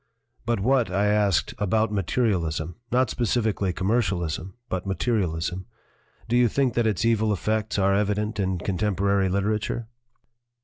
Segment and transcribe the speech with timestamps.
[0.47, 5.67] "But what," I asked, "about materialism not specifically commercialism, but materialism?
[6.27, 9.89] Do you think that its evil effects are evident in con temporary literature?"